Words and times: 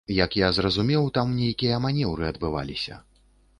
Як 0.19 0.37
я 0.37 0.47
зразумеў, 0.57 1.03
там 1.17 1.35
нейкія 1.43 1.75
манеўры 1.85 2.25
адбываліся. 2.33 3.01